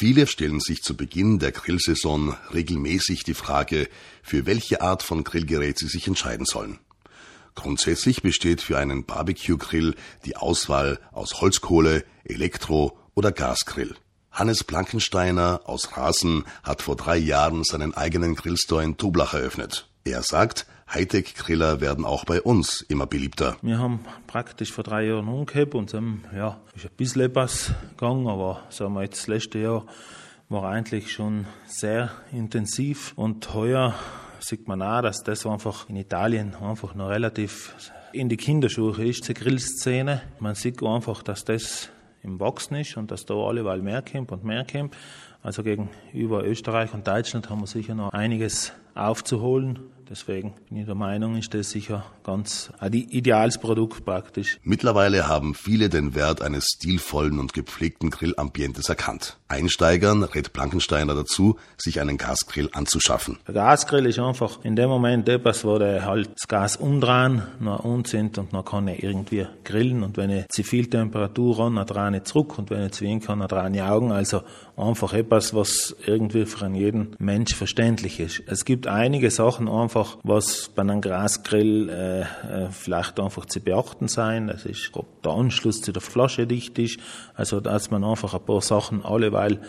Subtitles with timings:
[0.00, 3.86] Viele stellen sich zu Beginn der Grillsaison regelmäßig die Frage,
[4.22, 6.78] für welche Art von Grillgerät sie sich entscheiden sollen.
[7.54, 9.94] Grundsätzlich besteht für einen Barbecue-Grill
[10.24, 13.94] die Auswahl aus Holzkohle, Elektro- oder Gasgrill.
[14.30, 19.86] Hannes Blankensteiner aus Rasen hat vor drei Jahren seinen eigenen Grillstore in Toblach eröffnet.
[20.04, 23.56] Er sagt, Hightech-Griller werden auch bei uns immer beliebter.
[23.62, 28.26] Wir haben praktisch vor drei Jahren umgehabt und sind, ja, ist ein bisschen etwas gegangen,
[28.26, 29.86] aber sagen wir jetzt das letzte Jahr
[30.48, 33.94] war eigentlich schon sehr intensiv und heuer
[34.40, 37.74] sieht man auch, dass das einfach in Italien einfach noch relativ
[38.12, 40.22] in die Kinderschuhe ist, die Grillszene.
[40.40, 41.90] Man sieht einfach, dass das
[42.22, 44.96] im Wachsen ist und dass da alleweil mehr kommt und mehr kommt.
[45.42, 49.78] Also gegenüber Österreich und Deutschland haben wir sicher noch einiges aufzuholen.
[50.10, 54.58] Deswegen bin ich der Meinung, ist das sicher ganz ein ideales Produkt praktisch.
[54.64, 59.38] Mittlerweile haben viele den Wert eines stilvollen und gepflegten Grillambientes erkannt.
[59.46, 63.38] Einsteigern rät Blankensteiner dazu, sich einen Gasgrill anzuschaffen.
[63.46, 67.84] Der Gasgrill ist einfach in dem Moment etwas, wo der halt das Gas umdrehen, noch
[67.84, 71.76] un sind und dann kann er irgendwie grillen und wenn er zu viel Temperatur ran,
[71.76, 74.10] dann drehe ich zurück und wenn er zu wenig kann, dann drehe ich Augen.
[74.10, 74.42] Also
[74.76, 78.42] einfach etwas, was irgendwie für jeden Mensch verständlich ist.
[78.46, 82.24] Es gibt einige Sachen einfach, einfach, was bei einem Grasgrill äh, äh,
[82.70, 84.48] vielleicht einfach zu beachten sein.
[84.48, 86.98] Das ist, ob der Anschluss zu der Flasche dicht ist.
[87.34, 89.60] Also, dass man einfach ein paar Sachen alleweil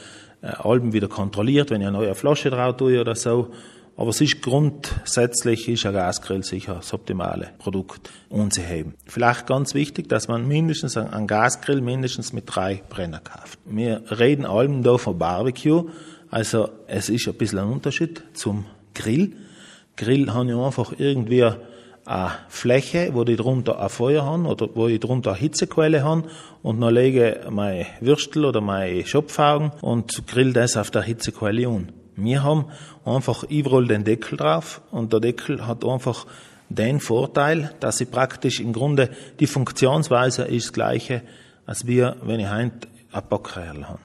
[0.42, 3.52] äh, Alben wieder kontrolliert, wenn ich eine neue Flasche drauf tue oder so.
[3.98, 8.96] Aber es ist grundsätzlich ist ein Gasgrill sicher das optimale Produkt unzuheben.
[9.06, 13.60] Vielleicht ganz wichtig, dass man mindestens einen Gasgrill mindestens mit drei Brenner kauft.
[13.66, 15.90] Wir reden allem da von Barbecue.
[16.32, 18.66] Also es ist ein bisschen ein Unterschied zum
[18.96, 19.36] Grill.
[20.02, 24.88] Grill habe ich einfach irgendwie eine Fläche, wo ich drunter ein Feuer habe oder wo
[24.88, 26.24] ich drunter eine Hitzequelle habe
[26.64, 31.92] und dann lege meine Würstel oder meine Schopfaugen und grill das auf der Hitzequelle an.
[32.16, 32.66] Wir haben
[33.06, 36.26] einfach überall den Deckel drauf und der Deckel hat einfach
[36.70, 41.22] den Vorteil, dass ich praktisch im Grunde die Funktionsweise ist das gleiche,
[41.68, 42.88] als wir, wenn ich heint.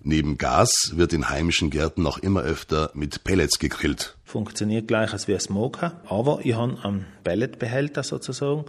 [0.02, 4.16] Neben Gas wird in heimischen Gärten noch immer öfter mit Pellets gegrillt.
[4.24, 8.64] Funktioniert gleich als wie ein Smoker, aber ich habe einen Pelletbehälter sozusagen.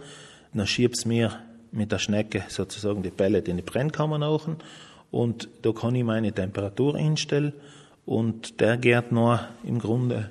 [0.54, 1.38] Dann schieb's mir
[1.72, 4.48] mit der Schnecke sozusagen die Pellet in die Brennkammer nach
[5.10, 7.52] und da kann ich meine Temperatur einstellen
[8.06, 10.30] und der gärt nur im Grunde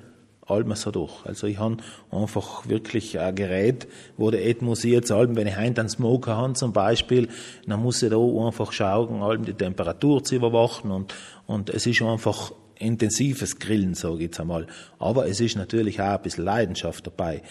[0.50, 1.24] allem so durch.
[1.24, 1.78] Also ich habe
[2.10, 3.86] einfach wirklich ein Gerät,
[4.16, 7.28] wo der et muss jetzt allem, wenn ich heint einen Smoker habe zum Beispiel,
[7.66, 11.14] dann muss ich da einfach schauen, allem die Temperatur zu überwachen und,
[11.46, 14.66] und es ist einfach intensives Grillen, sage ich jetzt einmal.
[14.98, 17.42] Aber es ist natürlich auch ein bisschen Leidenschaft dabei.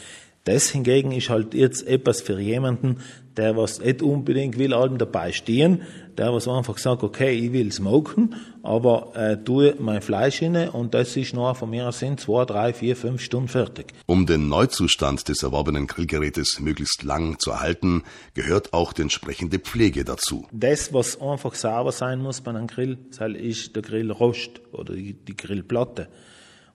[0.48, 3.02] Das hingegen ist halt jetzt etwas für jemanden,
[3.36, 5.82] der was nicht unbedingt will, allem dabei stehen,
[6.18, 10.94] der was einfach sagt, okay, ich will smoken, aber äh, tue mein Fleisch inne und
[10.94, 13.88] das ist noch von mir sind zwei, drei, vier, fünf Stunden fertig.
[14.06, 18.04] Um den Neuzustand des erworbenen Grillgerätes möglichst lang zu erhalten,
[18.34, 20.48] gehört auch die entsprechende Pflege dazu.
[20.54, 22.98] Das, was einfach sauber sein muss bei einem Grill,
[23.36, 26.08] ist der Grillrost oder die, die Grillplatte.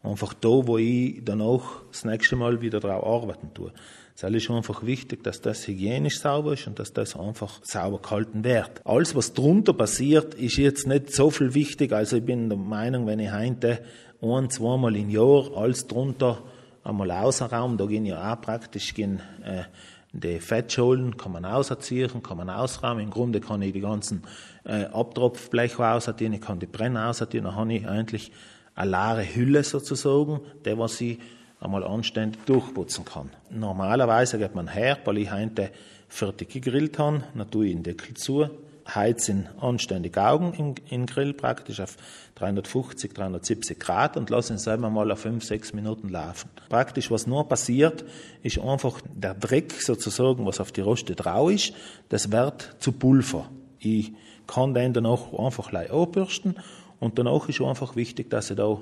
[0.02, 3.72] Einfach da, wo ich danach das nächste Mal wieder drauf arbeiten tue.
[4.14, 8.44] Es ist einfach wichtig, dass das hygienisch sauber ist und dass das einfach sauber gehalten
[8.44, 8.84] wird.
[8.84, 11.92] Alles, was drunter passiert, ist jetzt nicht so viel wichtig.
[11.92, 13.80] Also ich bin der Meinung, wenn ich heute
[14.20, 16.38] ein, zweimal im Jahr alles drunter
[16.84, 19.64] einmal ausraum, da gehen ja auch praktisch gehen, äh,
[20.12, 23.04] die Fettscholen kann man ausziehen, kann man ausräumen.
[23.04, 24.22] Im Grunde kann ich die ganzen
[24.64, 28.30] äh, Abtropfbleche ausziehen, ich kann die Brenner ausziehen, dann habe ich eigentlich
[28.74, 31.18] eine leere Hülle sozusagen, der was ich
[31.60, 33.30] einmal anständig durchputzen kann.
[33.50, 35.70] Normalerweise geht man her, weil ich heute
[36.08, 38.50] fertig gegrillt habe, dann tue ich den Deckel zu,
[38.88, 41.96] heizen anständig Augen im, im Grill praktisch auf
[42.34, 46.50] 350, 370 Grad und lassen ihn selber mal auf 5, 6 Minuten laufen.
[46.68, 48.04] Praktisch, was nur passiert,
[48.42, 51.74] ist einfach der Dreck sozusagen, was auf die Roste drauf ist,
[52.08, 53.48] das wird zu Pulver.
[53.78, 54.12] Ich
[54.46, 56.56] kann den dann auch einfach anbürsten
[57.02, 58.78] und danach ist einfach wichtig, dass ich da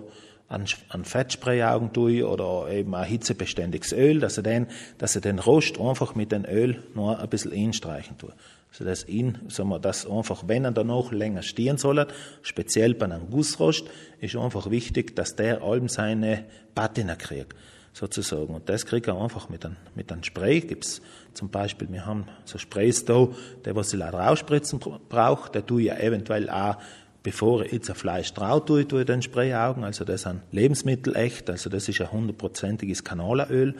[0.48, 4.66] an, an Fettsprayaugen tue oder eben ein hitzebeständiges Öl, dass ich den,
[4.98, 8.34] dass ich den Rost einfach mit dem Öl noch ein bisschen einstreichen tue.
[8.70, 12.06] Also das ihn, sagen wir, das einfach, wenn er danach länger stehen soll,
[12.42, 13.86] speziell bei einem Gussrost,
[14.20, 17.56] ist einfach wichtig, dass der allem seine Patina kriegt,
[17.94, 18.54] sozusagen.
[18.54, 20.60] Und das kriegt er einfach mit einem, mit einem Spray.
[20.60, 21.00] Gibt's
[21.32, 23.28] zum Beispiel, wir haben so Sprays da,
[23.64, 24.78] der was ich leider ausspritzen
[25.08, 26.76] braucht, der tue ich eventuell auch
[27.22, 29.84] bevor ich jetzt ein Fleisch drauf tue, tue ich den Sprayaugen.
[29.84, 31.50] Also das sind Lebensmittel echt.
[31.50, 33.74] Also das ist ein hundertprozentiges Kanalaöl.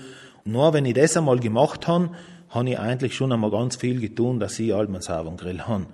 [0.45, 2.11] nur wenn ich das einmal gemacht habe,
[2.51, 5.87] habe ich eigentlich schon einmal ganz viel getan, dass ich einen sauberen Grill habe.